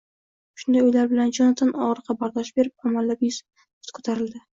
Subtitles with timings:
[0.61, 4.43] Shunday o‘ylar bilan Jonatan, og‘riqqa bardosh berib, amallab yuz fut ko‘tarildi.